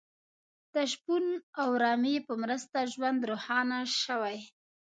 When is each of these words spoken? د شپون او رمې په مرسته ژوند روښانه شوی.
د 0.73 0.75
شپون 0.91 1.25
او 1.61 1.69
رمې 1.81 2.15
په 2.27 2.33
مرسته 2.43 2.77
ژوند 2.93 3.19
روښانه 3.29 3.79
شوی. 4.03 4.37